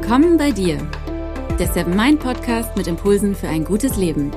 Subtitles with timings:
[0.00, 0.78] Willkommen bei dir,
[1.58, 4.30] der Seven Mind Podcast mit Impulsen für ein gutes Leben.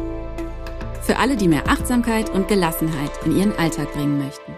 [1.04, 4.54] Für alle, die mehr Achtsamkeit und Gelassenheit in ihren Alltag bringen möchten.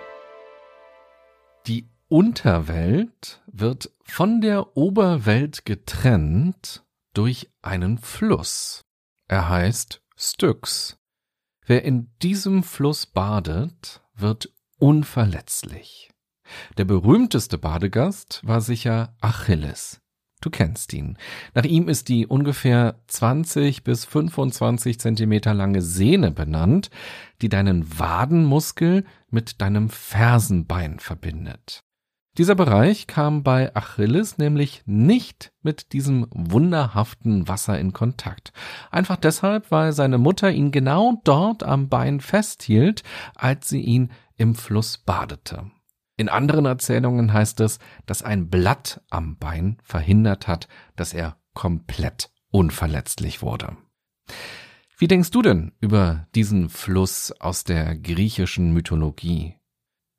[1.68, 8.86] Die Unterwelt wird von der Oberwelt getrennt durch einen Fluss.
[9.28, 10.98] Er heißt Styx.
[11.66, 16.12] Wer in diesem Fluss badet, wird unverletzlich.
[16.78, 20.00] Der berühmteste Badegast war sicher Achilles.
[20.44, 21.18] Du kennst ihn.
[21.54, 26.90] Nach ihm ist die ungefähr 20 bis 25 Zentimeter lange Sehne benannt,
[27.42, 31.80] die deinen Wadenmuskel mit deinem Fersenbein verbindet.
[32.38, 38.52] Dieser Bereich kam bei Achilles nämlich nicht mit diesem wunderhaften Wasser in Kontakt.
[38.92, 43.04] Einfach deshalb, weil seine Mutter ihn genau dort am Bein festhielt,
[43.36, 45.72] als sie ihn im Fluss badete.
[46.16, 52.32] In anderen Erzählungen heißt es, dass ein Blatt am Bein verhindert hat, dass er komplett
[52.50, 53.76] unverletzlich wurde.
[54.98, 59.56] Wie denkst du denn über diesen Fluss aus der griechischen Mythologie?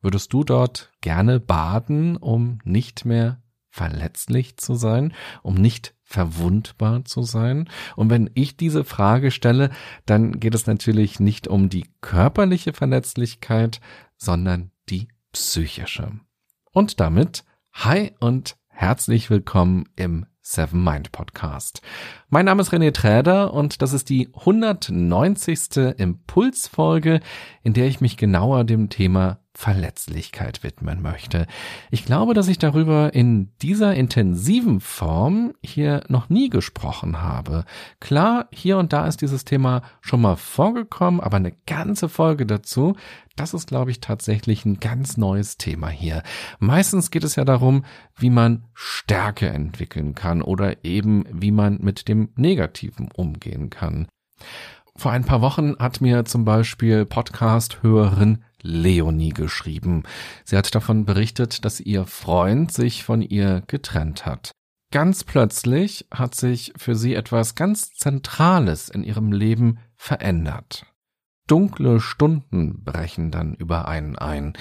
[0.03, 7.23] Würdest du dort gerne baden, um nicht mehr verletzlich zu sein, um nicht verwundbar zu
[7.23, 7.70] sein?
[7.97, 9.70] Und wenn ich diese Frage stelle,
[10.06, 13.81] dann geht es natürlich nicht um die körperliche Verletzlichkeit,
[14.17, 16.13] sondern die psychische.
[16.71, 21.83] Und damit hi und herzlich willkommen im Seven Mind Podcast.
[22.35, 25.95] Mein Name ist René Träder und das ist die 190.
[25.97, 27.21] Impulsfolge,
[27.63, 31.47] in der ich mich genauer dem Thema Verletzlichkeit widmen möchte.
[31.93, 37.65] Ich glaube, dass ich darüber in dieser intensiven Form hier noch nie gesprochen habe.
[38.01, 42.97] Klar, hier und da ist dieses Thema schon mal vorgekommen, aber eine ganze Folge dazu,
[43.37, 46.23] das ist, glaube ich, tatsächlich ein ganz neues Thema hier.
[46.58, 47.85] Meistens geht es ja darum,
[48.17, 54.07] wie man Stärke entwickeln kann oder eben wie man mit dem Negativen umgehen kann.
[54.96, 60.05] Vor ein paar Wochen hat mir zum Beispiel Podcast-Hörerin Leonie geschrieben.
[60.45, 64.52] Sie hat davon berichtet, dass ihr Freund sich von ihr getrennt hat.
[64.92, 70.86] Ganz plötzlich hat sich für sie etwas ganz Zentrales in ihrem Leben verändert.
[71.48, 74.55] Dunkle Stunden brechen dann über einen ein.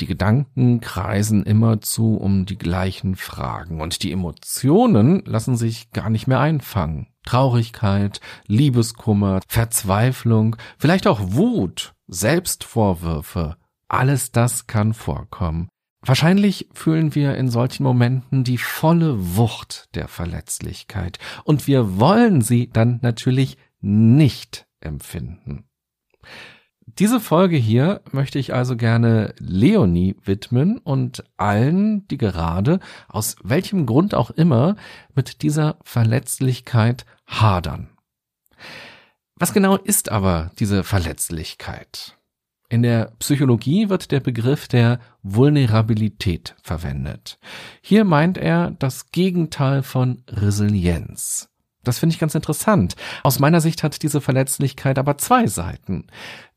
[0.00, 6.26] Die Gedanken kreisen immerzu um die gleichen Fragen und die Emotionen lassen sich gar nicht
[6.26, 7.08] mehr einfangen.
[7.24, 13.56] Traurigkeit, Liebeskummer, Verzweiflung, vielleicht auch Wut, Selbstvorwürfe,
[13.88, 15.68] alles das kann vorkommen.
[16.02, 22.70] Wahrscheinlich fühlen wir in solchen Momenten die volle Wucht der Verletzlichkeit und wir wollen sie
[22.70, 25.64] dann natürlich nicht empfinden.
[26.86, 33.86] Diese Folge hier möchte ich also gerne Leonie widmen und allen, die gerade, aus welchem
[33.86, 34.76] Grund auch immer,
[35.14, 37.90] mit dieser Verletzlichkeit hadern.
[39.34, 42.16] Was genau ist aber diese Verletzlichkeit?
[42.68, 47.38] In der Psychologie wird der Begriff der Vulnerabilität verwendet.
[47.80, 51.48] Hier meint er das Gegenteil von Resilienz.
[51.86, 52.96] Das finde ich ganz interessant.
[53.22, 56.06] Aus meiner Sicht hat diese Verletzlichkeit aber zwei Seiten.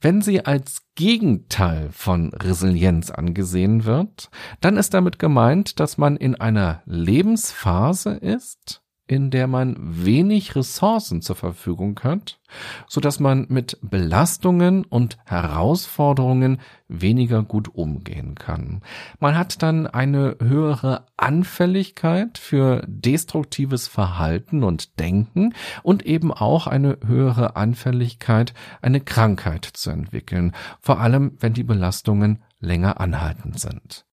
[0.02, 4.30] Wenn sie als Gegenteil von Resilienz angesehen wird,
[4.60, 11.24] dann ist damit gemeint, dass man in einer Lebensphase ist, in der man wenig Ressourcen
[11.24, 12.40] zur Verfügung hat,
[12.88, 18.82] so dass man mit Belastungen und Herausforderungen weniger gut umgehen kann.
[19.20, 27.00] Man hat dann eine höhere Anfälligkeit für destruktives Verhalten und Denken und eben auch eine
[27.04, 34.06] höhere Anfälligkeit, eine Krankheit zu entwickeln, vor allem wenn die Belastungen länger anhaltend sind.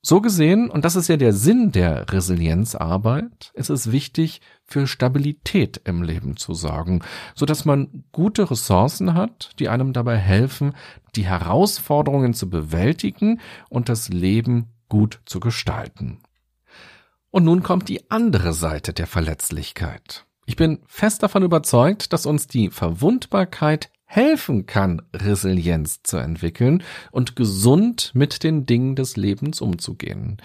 [0.00, 5.80] So gesehen, und das ist ja der Sinn der Resilienzarbeit, ist es wichtig, für Stabilität
[5.84, 7.02] im Leben zu sorgen,
[7.34, 10.74] so dass man gute Ressourcen hat, die einem dabei helfen,
[11.16, 16.20] die Herausforderungen zu bewältigen und das Leben gut zu gestalten.
[17.30, 20.24] Und nun kommt die andere Seite der Verletzlichkeit.
[20.46, 26.82] Ich bin fest davon überzeugt, dass uns die Verwundbarkeit helfen kann, Resilienz zu entwickeln
[27.12, 30.38] und gesund mit den Dingen des Lebens umzugehen.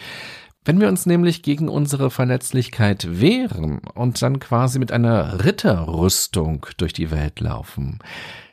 [0.65, 6.94] Wenn wir uns nämlich gegen unsere Verletzlichkeit wehren und dann quasi mit einer Ritterrüstung durch
[6.94, 8.00] die Welt laufen,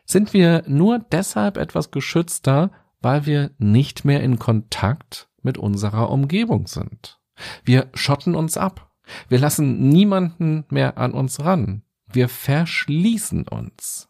[0.05, 2.71] sind wir nur deshalb etwas geschützter,
[3.01, 7.21] weil wir nicht mehr in Kontakt mit unserer Umgebung sind.
[7.65, 8.91] Wir schotten uns ab.
[9.29, 11.83] Wir lassen niemanden mehr an uns ran.
[12.13, 14.10] Wir verschließen uns.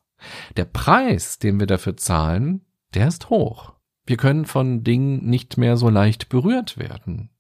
[0.56, 2.64] Der Preis, den wir dafür zahlen,
[2.94, 3.75] der ist hoch.
[4.06, 7.31] Wir können von Dingen nicht mehr so leicht berührt werden.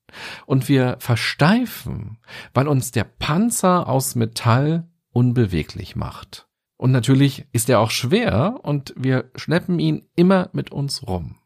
[0.46, 2.18] Und wir versteifen,
[2.54, 6.48] weil uns der Panzer aus Metall unbeweglich macht.
[6.76, 11.36] Und natürlich ist er auch schwer und wir schleppen ihn immer mit uns rum.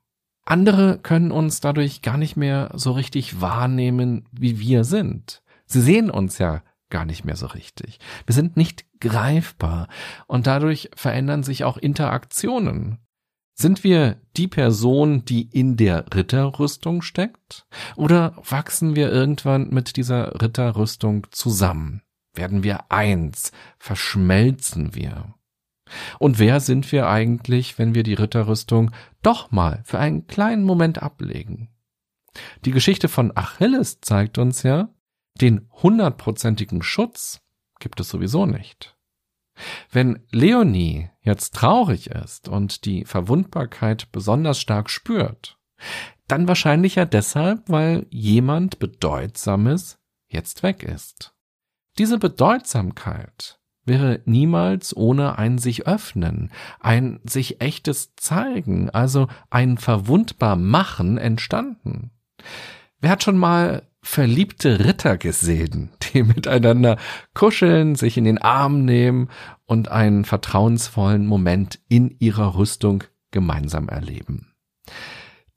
[0.45, 5.43] Andere können uns dadurch gar nicht mehr so richtig wahrnehmen, wie wir sind.
[5.67, 7.99] Sie sehen uns ja gar nicht mehr so richtig.
[8.27, 9.89] Wir sind nicht greifbar
[10.27, 12.99] und dadurch verändern sich auch Interaktionen.
[13.57, 17.67] Sind wir die Person, die in der Ritterrüstung steckt?
[17.95, 22.03] Oder wachsen wir irgendwann mit dieser Ritterrüstung zusammen?
[22.35, 23.53] Werden wir eins?
[23.79, 25.35] Verschmelzen wir?
[26.19, 28.91] Und wer sind wir eigentlich, wenn wir die Ritterrüstung
[29.23, 31.69] doch mal für einen kleinen Moment ablegen?
[32.65, 34.89] Die Geschichte von Achilles zeigt uns ja,
[35.41, 37.41] den hundertprozentigen Schutz
[37.81, 38.97] gibt es sowieso nicht.
[39.91, 45.59] Wenn Leonie jetzt traurig ist und die Verwundbarkeit besonders stark spürt,
[46.27, 49.99] dann wahrscheinlich ja deshalb, weil jemand Bedeutsames
[50.29, 51.35] jetzt weg ist.
[51.99, 56.51] Diese Bedeutsamkeit wäre niemals ohne ein sich öffnen,
[56.81, 62.11] ein sich echtes zeigen, also ein verwundbar machen entstanden.
[62.99, 66.99] Wer hat schon mal verliebte Ritter gesehen, die miteinander
[67.33, 69.31] kuscheln, sich in den Arm nehmen
[69.65, 74.55] und einen vertrauensvollen Moment in ihrer Rüstung gemeinsam erleben.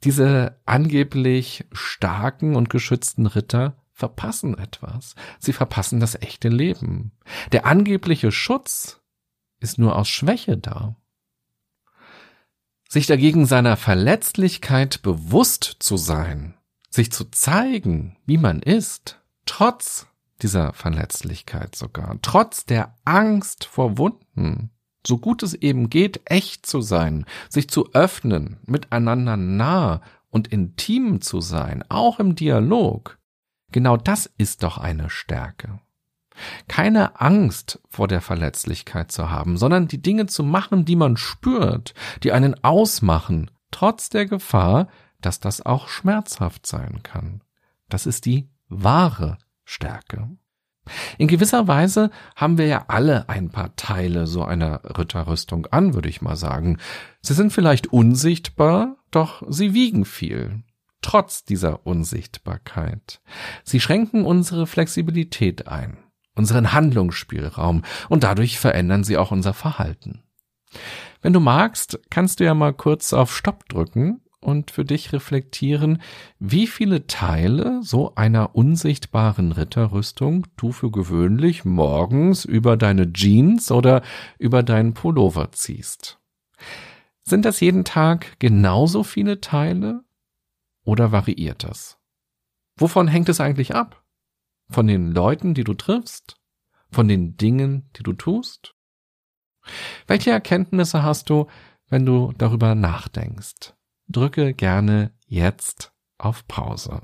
[0.03, 5.15] Diese angeblich starken und geschützten Ritter verpassen etwas.
[5.39, 7.11] Sie verpassen das echte Leben.
[7.51, 9.01] Der angebliche Schutz
[9.59, 10.95] ist nur aus Schwäche da.
[12.87, 16.57] Sich dagegen seiner Verletzlichkeit bewusst zu sein
[16.89, 20.07] sich zu zeigen, wie man ist, trotz
[20.41, 24.71] dieser Verletzlichkeit sogar, trotz der Angst vor Wunden,
[25.05, 31.21] so gut es eben geht, echt zu sein, sich zu öffnen, miteinander nah und intim
[31.21, 33.17] zu sein, auch im Dialog.
[33.71, 35.79] Genau das ist doch eine Stärke.
[36.67, 41.95] Keine Angst vor der Verletzlichkeit zu haben, sondern die Dinge zu machen, die man spürt,
[42.23, 44.87] die einen ausmachen, trotz der Gefahr,
[45.21, 47.41] dass das auch schmerzhaft sein kann.
[47.89, 50.29] Das ist die wahre Stärke.
[51.17, 56.09] In gewisser Weise haben wir ja alle ein paar Teile so einer Ritterrüstung an, würde
[56.09, 56.77] ich mal sagen.
[57.21, 60.63] Sie sind vielleicht unsichtbar, doch sie wiegen viel.
[61.01, 63.21] Trotz dieser Unsichtbarkeit.
[63.63, 65.97] Sie schränken unsere Flexibilität ein,
[66.35, 70.23] unseren Handlungsspielraum und dadurch verändern sie auch unser Verhalten.
[71.21, 76.01] Wenn du magst, kannst du ja mal kurz auf Stopp drücken und für dich reflektieren,
[76.39, 84.03] wie viele Teile so einer unsichtbaren Ritterrüstung du für gewöhnlich morgens über deine Jeans oder
[84.37, 86.19] über deinen Pullover ziehst.
[87.23, 90.03] Sind das jeden Tag genauso viele Teile
[90.83, 91.97] oder variiert das?
[92.77, 94.03] Wovon hängt es eigentlich ab?
[94.69, 96.37] Von den Leuten, die du triffst?
[96.89, 98.75] Von den Dingen, die du tust?
[100.05, 101.47] Welche Erkenntnisse hast du,
[101.89, 103.73] wenn du darüber nachdenkst?
[104.07, 107.01] Drücke gerne jetzt auf Pause.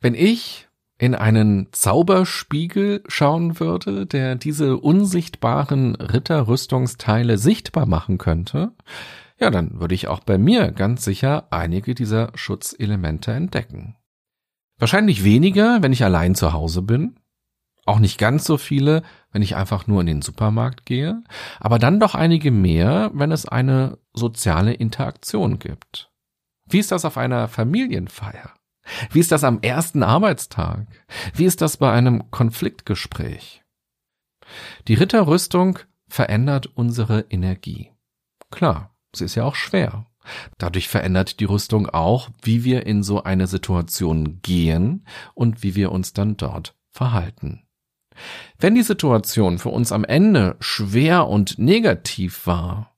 [0.00, 0.68] Wenn ich
[0.98, 8.72] in einen Zauberspiegel schauen würde, der diese unsichtbaren Ritterrüstungsteile sichtbar machen könnte,
[9.40, 13.96] ja, dann würde ich auch bei mir ganz sicher einige dieser Schutzelemente entdecken.
[14.78, 17.16] Wahrscheinlich weniger, wenn ich allein zu Hause bin,
[17.84, 21.22] auch nicht ganz so viele, wenn ich einfach nur in den Supermarkt gehe,
[21.58, 26.10] aber dann doch einige mehr, wenn es eine soziale Interaktion gibt.
[26.68, 28.54] Wie ist das auf einer Familienfeier?
[29.10, 30.86] Wie ist das am ersten Arbeitstag?
[31.34, 33.62] Wie ist das bei einem Konfliktgespräch?
[34.88, 37.90] Die Ritterrüstung verändert unsere Energie.
[38.50, 40.06] Klar, sie ist ja auch schwer.
[40.58, 45.90] Dadurch verändert die Rüstung auch, wie wir in so eine Situation gehen und wie wir
[45.90, 47.66] uns dann dort verhalten.
[48.58, 52.94] Wenn die Situation für uns am Ende schwer und negativ war,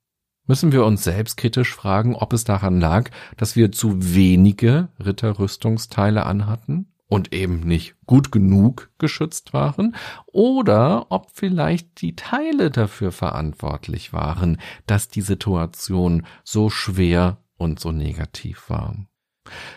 [0.47, 6.93] müssen wir uns selbstkritisch fragen, ob es daran lag, dass wir zu wenige Ritterrüstungsteile anhatten
[7.07, 9.95] und eben nicht gut genug geschützt waren,
[10.27, 17.93] oder ob vielleicht die Teile dafür verantwortlich waren, dass die Situation so schwer und so
[17.93, 18.97] negativ war.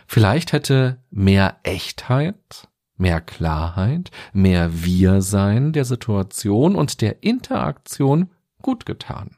[0.07, 9.37] Vielleicht hätte mehr Echtheit, mehr Klarheit, mehr Wir-Sein der Situation und der Interaktion gut getan.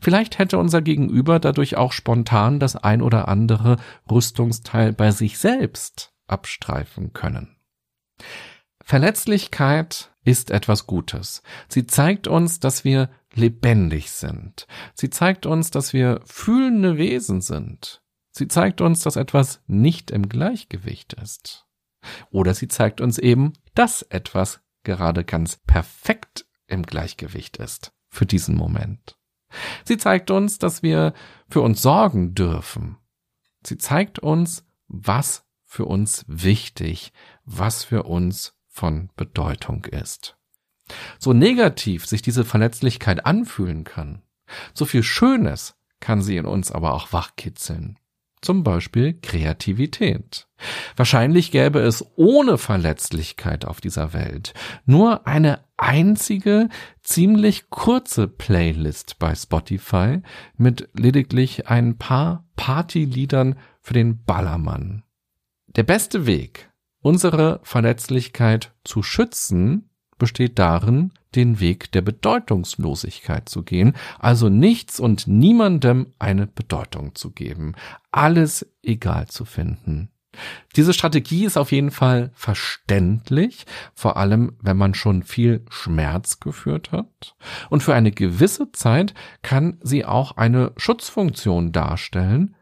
[0.00, 3.76] Vielleicht hätte unser Gegenüber dadurch auch spontan das ein oder andere
[4.10, 7.56] Rüstungsteil bei sich selbst abstreifen können.
[8.84, 11.42] Verletzlichkeit ist etwas Gutes.
[11.68, 14.66] Sie zeigt uns, dass wir lebendig sind.
[14.94, 18.02] Sie zeigt uns, dass wir fühlende Wesen sind.
[18.30, 21.65] Sie zeigt uns, dass etwas nicht im Gleichgewicht ist.
[22.30, 28.56] Oder sie zeigt uns eben, dass etwas gerade ganz perfekt im Gleichgewicht ist für diesen
[28.56, 29.18] Moment.
[29.84, 31.12] Sie zeigt uns, dass wir
[31.48, 32.96] für uns sorgen dürfen.
[33.64, 37.12] Sie zeigt uns, was für uns wichtig,
[37.44, 40.36] was für uns von Bedeutung ist.
[41.18, 44.22] So negativ sich diese Verletzlichkeit anfühlen kann,
[44.74, 47.98] so viel Schönes kann sie in uns aber auch wachkitzeln.
[48.46, 50.46] Zum Beispiel Kreativität.
[50.94, 56.68] Wahrscheinlich gäbe es ohne Verletzlichkeit auf dieser Welt nur eine einzige,
[57.02, 60.20] ziemlich kurze Playlist bei Spotify
[60.56, 65.02] mit lediglich ein paar Partyliedern für den Ballermann.
[65.74, 73.94] Der beste Weg, unsere Verletzlichkeit zu schützen, besteht darin, den Weg der Bedeutungslosigkeit zu gehen,
[74.18, 77.74] also nichts und niemandem eine Bedeutung zu geben,
[78.10, 80.10] alles egal zu finden.
[80.76, 86.92] Diese Strategie ist auf jeden Fall verständlich, vor allem wenn man schon viel Schmerz geführt
[86.92, 87.34] hat.
[87.70, 92.54] Und für eine gewisse Zeit kann sie auch eine Schutzfunktion darstellen.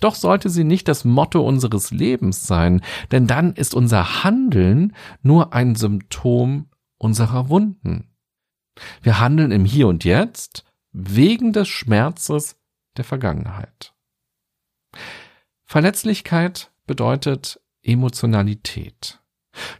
[0.00, 5.54] Doch sollte sie nicht das Motto unseres Lebens sein, denn dann ist unser Handeln nur
[5.54, 6.66] ein Symptom
[7.02, 8.08] unserer Wunden.
[9.02, 12.56] Wir handeln im Hier und Jetzt wegen des Schmerzes
[12.96, 13.92] der Vergangenheit.
[15.64, 19.20] Verletzlichkeit bedeutet Emotionalität.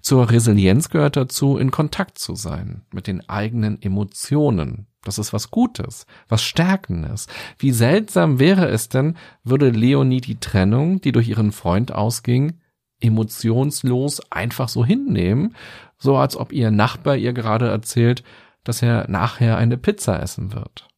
[0.01, 4.87] Zur Resilienz gehört dazu, in Kontakt zu sein mit den eigenen Emotionen.
[5.03, 7.29] Das ist was Gutes, was Stärkendes.
[7.59, 12.59] Wie seltsam wäre es denn, würde Leonie die Trennung, die durch ihren Freund ausging,
[13.01, 15.55] emotionslos einfach so hinnehmen,
[16.03, 18.25] so als ob ihr Nachbar ihr gerade erzählt,
[18.65, 20.89] dass er nachher eine Pizza essen wird.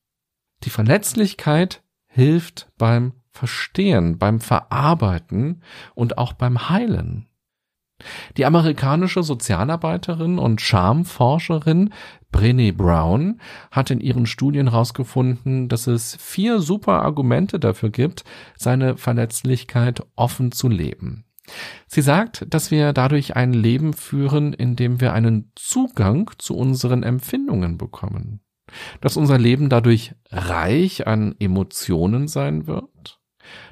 [0.62, 5.62] Die Verletzlichkeit hilft beim Verstehen, beim Verarbeiten
[5.94, 7.28] und auch beim Heilen.
[8.36, 11.92] Die amerikanische Sozialarbeiterin und Charmforscherin
[12.32, 18.24] Brené Brown hat in ihren Studien herausgefunden, dass es vier super Argumente dafür gibt,
[18.56, 21.24] seine Verletzlichkeit offen zu leben.
[21.86, 27.02] Sie sagt, dass wir dadurch ein Leben führen, in dem wir einen Zugang zu unseren
[27.02, 28.40] Empfindungen bekommen,
[29.00, 33.20] dass unser Leben dadurch reich an Emotionen sein wird,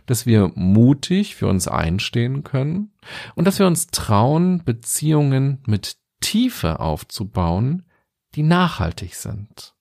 [0.06, 2.92] dass wir mutig für uns einstehen können
[3.34, 7.86] und dass wir uns trauen, Beziehungen mit Tiefe aufzubauen,
[8.34, 9.74] die nachhaltig sind.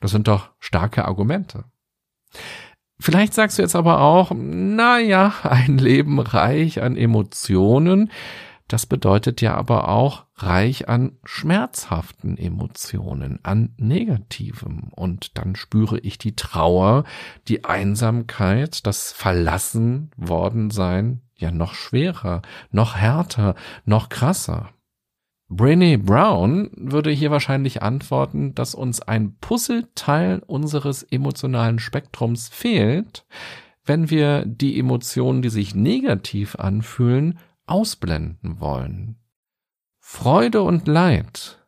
[0.00, 1.64] Das sind doch starke Argumente.
[2.98, 8.10] Vielleicht sagst du jetzt aber auch, na ja, ein Leben reich an Emotionen,
[8.68, 14.90] das bedeutet ja aber auch reich an schmerzhaften Emotionen, an negativem.
[14.94, 17.04] Und dann spüre ich die Trauer,
[17.46, 24.70] die Einsamkeit, das Verlassen worden sein, ja noch schwerer, noch härter, noch krasser.
[25.48, 33.24] Brené Brown würde hier wahrscheinlich antworten, dass uns ein Puzzleteil unseres emotionalen Spektrums fehlt,
[33.84, 39.16] wenn wir die Emotionen, die sich negativ anfühlen, ausblenden wollen.
[40.00, 41.64] Freude und Leid,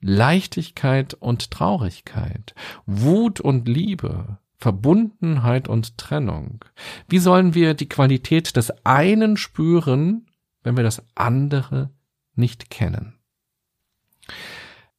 [0.00, 2.54] Leichtigkeit und Traurigkeit,
[2.86, 6.64] Wut und Liebe, Verbundenheit und Trennung.
[7.08, 10.26] Wie sollen wir die Qualität des einen spüren,
[10.62, 11.90] wenn wir das andere
[12.34, 13.19] nicht kennen?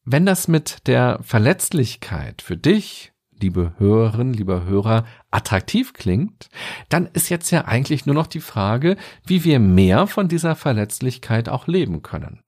[0.03, 6.49] Wenn das mit der Verletzlichkeit für dich, liebe Hörerin, lieber Hörer, attraktiv klingt,
[6.89, 11.49] dann ist jetzt ja eigentlich nur noch die Frage, wie wir mehr von dieser Verletzlichkeit
[11.49, 12.41] auch leben können.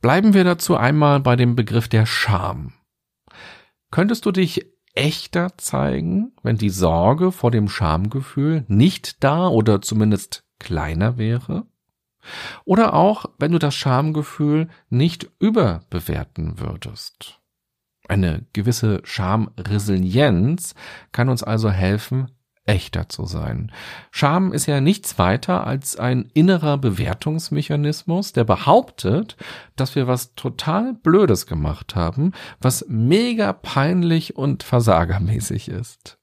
[0.00, 2.74] Bleiben wir dazu einmal bei dem Begriff der Scham.
[3.90, 10.44] Könntest du dich echter zeigen, wenn die Sorge vor dem Schamgefühl nicht da oder zumindest
[10.58, 11.66] kleiner wäre?
[12.64, 17.40] Oder auch, wenn du das Schamgefühl nicht überbewerten würdest.
[18.08, 20.74] Eine gewisse Schamresilienz
[21.12, 22.30] kann uns also helfen,
[22.66, 23.72] echter zu sein.
[24.10, 29.36] Scham ist ja nichts weiter als ein innerer Bewertungsmechanismus, der behauptet,
[29.76, 36.18] dass wir was total Blödes gemacht haben, was mega peinlich und versagermäßig ist.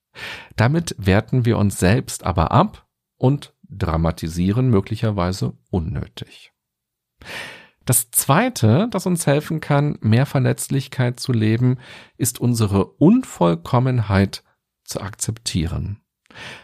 [0.55, 2.85] Damit werten wir uns selbst aber ab
[3.17, 6.51] und dramatisieren möglicherweise unnötig.
[7.85, 11.79] Das zweite, das uns helfen kann, mehr Verletzlichkeit zu leben,
[12.17, 14.43] ist unsere Unvollkommenheit
[14.85, 16.01] zu akzeptieren.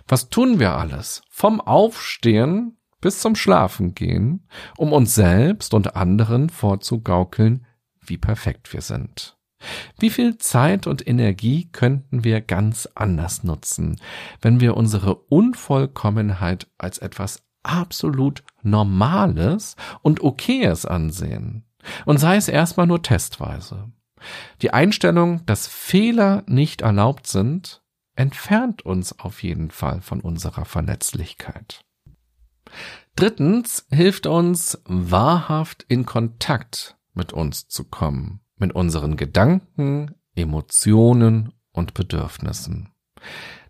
[0.08, 1.22] Was tun wir alles?
[1.30, 4.48] Vom Aufstehen bis zum Schlafengehen,
[4.78, 7.66] um uns selbst und anderen vorzugaukeln,
[8.00, 9.39] wie perfekt wir sind.
[10.00, 14.00] Wie viel Zeit und Energie könnten wir ganz anders nutzen,
[14.42, 21.66] wenn wir unsere Unvollkommenheit als etwas absolut Normales und Okayes ansehen?
[22.06, 23.92] Und sei es erstmal nur testweise.
[24.62, 27.82] Die Einstellung, dass Fehler nicht erlaubt sind,
[28.16, 31.86] entfernt uns auf jeden Fall von unserer Verletzlichkeit.
[33.16, 41.94] Drittens hilft uns wahrhaft in Kontakt mit uns zu kommen, mit unseren Gedanken, Emotionen und
[41.94, 42.90] Bedürfnissen.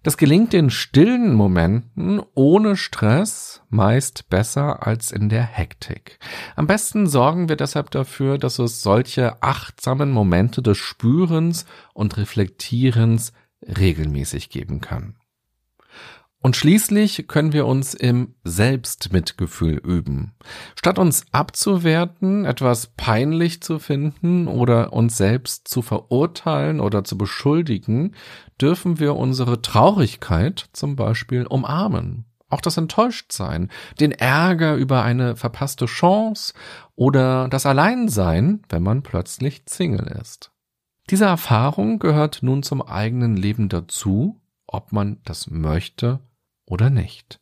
[0.02, 6.20] Das gelingt in stillen Momenten ohne Stress meist besser als in der Hektik.
[6.56, 13.34] Am besten sorgen wir deshalb dafür, dass es solche achtsamen Momente des Spürens und Reflektierens
[13.62, 15.19] regelmäßig geben kann.
[16.42, 20.36] Und schließlich können wir uns im Selbstmitgefühl üben.
[20.78, 28.16] Statt uns abzuwerten, etwas peinlich zu finden oder uns selbst zu verurteilen oder zu beschuldigen,
[28.60, 32.24] dürfen wir unsere Traurigkeit zum Beispiel umarmen.
[32.48, 33.70] Auch das Enttäuschtsein,
[34.00, 36.54] den Ärger über eine verpasste Chance
[36.96, 40.52] oder das Alleinsein, wenn man plötzlich Single ist.
[41.10, 46.22] Diese Erfahrung gehört nun zum eigenen Leben dazu, ob man das möchte
[46.70, 47.40] oder nicht.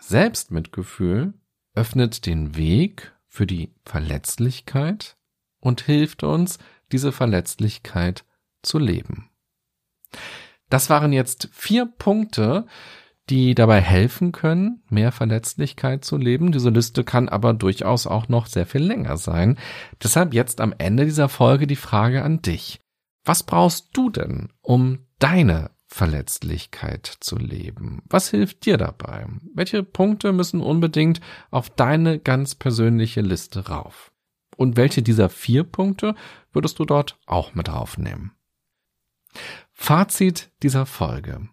[0.00, 1.34] Selbstmitgefühl
[1.74, 5.16] öffnet den Weg für die Verletzlichkeit
[5.60, 6.58] und hilft uns,
[6.90, 8.24] diese Verletzlichkeit
[8.62, 9.30] zu leben.
[10.68, 12.66] Das waren jetzt vier Punkte,
[13.30, 16.52] die dabei helfen können, mehr Verletzlichkeit zu leben.
[16.52, 19.58] Diese Liste kann aber durchaus auch noch sehr viel länger sein.
[20.02, 22.80] Deshalb jetzt am Ende dieser Folge die Frage an dich.
[23.24, 28.02] Was brauchst du denn, um deine Verletzlichkeit zu leben.
[28.08, 29.26] Was hilft dir dabei?
[29.54, 31.20] Welche Punkte müssen unbedingt
[31.50, 34.10] auf deine ganz persönliche Liste rauf?
[34.56, 36.14] Und welche dieser vier Punkte
[36.50, 38.32] würdest du dort auch mit aufnehmen?
[39.70, 41.48] Fazit dieser Folge.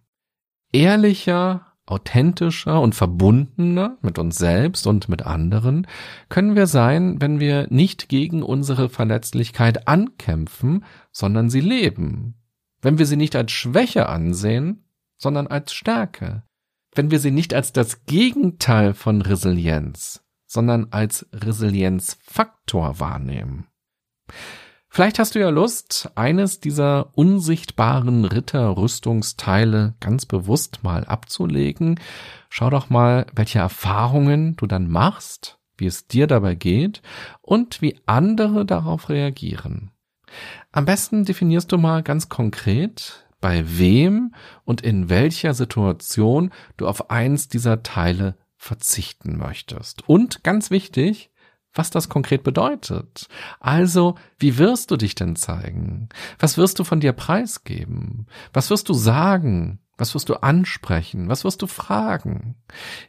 [0.71, 5.85] Ehrlicher, authentischer und verbundener mit uns selbst und mit anderen
[6.29, 12.35] können wir sein, wenn wir nicht gegen unsere Verletzlichkeit ankämpfen, sondern sie leben,
[12.81, 14.85] wenn wir sie nicht als Schwäche ansehen,
[15.17, 16.43] sondern als Stärke,
[16.95, 23.67] wenn wir sie nicht als das Gegenteil von Resilienz, sondern als Resilienzfaktor wahrnehmen.
[24.91, 31.99] Vielleicht hast du ja Lust, eines dieser unsichtbaren Ritterrüstungsteile ganz bewusst mal abzulegen.
[32.49, 37.03] Schau doch mal, welche Erfahrungen du dann machst, wie es dir dabei geht
[37.41, 39.91] und wie andere darauf reagieren.
[40.71, 44.33] Am besten definierst du mal ganz konkret, bei wem
[44.65, 50.07] und in welcher Situation du auf eins dieser Teile verzichten möchtest.
[50.07, 51.31] Und ganz wichtig,
[51.73, 53.27] was das konkret bedeutet.
[53.59, 56.09] Also, wie wirst du dich denn zeigen?
[56.39, 58.27] Was wirst du von dir preisgeben?
[58.53, 59.79] Was wirst du sagen?
[59.99, 61.27] Was wirst du ansprechen?
[61.27, 62.55] Was wirst du fragen?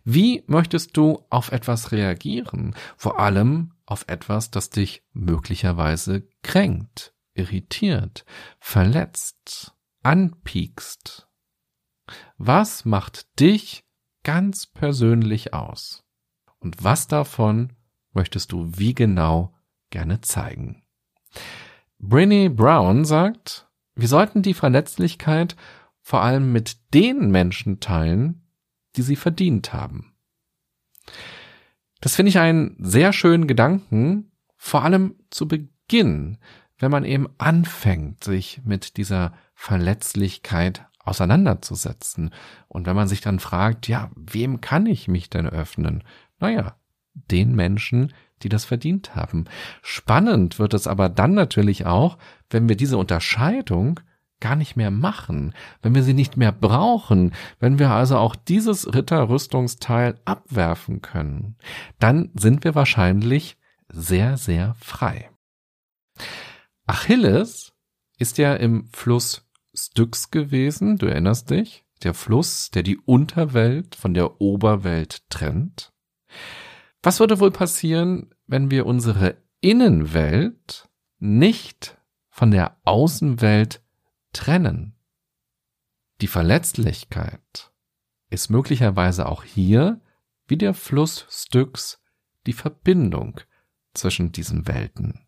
[0.02, 2.74] Wie möchtest du auf etwas reagieren?
[2.96, 8.24] Vor allem auf etwas, das dich möglicherweise kränkt irritiert,
[8.58, 11.28] verletzt, anpiekst?
[12.38, 13.84] Was macht dich
[14.24, 16.04] ganz persönlich aus?
[16.58, 17.72] Und was davon
[18.12, 19.54] möchtest du wie genau
[19.90, 20.82] gerne zeigen?
[21.98, 25.56] Brinny Brown sagt, wir sollten die Verletzlichkeit
[26.00, 28.42] vor allem mit den Menschen teilen,
[28.96, 30.14] die sie verdient haben.
[32.00, 36.38] Das finde ich einen sehr schönen Gedanken, vor allem zu Beginn,
[36.78, 42.30] wenn man eben anfängt, sich mit dieser Verletzlichkeit auseinanderzusetzen.
[42.68, 46.04] Und wenn man sich dann fragt, ja, wem kann ich mich denn öffnen?
[46.38, 46.76] Naja,
[47.14, 49.44] den Menschen, die das verdient haben.
[49.82, 52.16] Spannend wird es aber dann natürlich auch,
[52.48, 54.00] wenn wir diese Unterscheidung
[54.40, 58.92] gar nicht mehr machen, wenn wir sie nicht mehr brauchen, wenn wir also auch dieses
[58.92, 61.56] Ritterrüstungsteil abwerfen können,
[61.98, 63.56] dann sind wir wahrscheinlich
[63.88, 65.30] sehr, sehr frei.
[66.86, 67.72] Achilles
[68.18, 74.14] ist ja im Fluss Styx gewesen, du erinnerst dich, der Fluss, der die Unterwelt von
[74.14, 75.92] der Oberwelt trennt.
[77.02, 81.98] Was würde wohl passieren, wenn wir unsere Innenwelt nicht
[82.28, 83.82] von der Außenwelt
[84.32, 84.96] trennen?
[86.20, 87.72] Die Verletzlichkeit
[88.28, 90.00] ist möglicherweise auch hier,
[90.46, 92.02] wie der Fluss Styx,
[92.46, 93.40] die Verbindung
[93.94, 95.26] zwischen diesen Welten.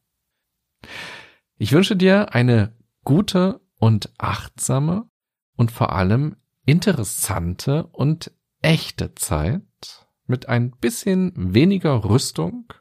[1.57, 5.09] Ich wünsche dir eine gute und achtsame
[5.57, 12.73] und vor allem interessante und echte Zeit mit ein bisschen weniger Rüstung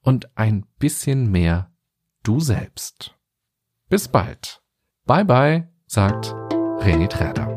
[0.00, 1.72] und ein bisschen mehr
[2.22, 3.16] du selbst.
[3.88, 4.63] Bis bald.
[5.06, 6.34] Bye bye, sagt
[6.80, 7.53] René Träder.